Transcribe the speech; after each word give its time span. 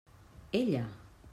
Ella! 0.61 0.85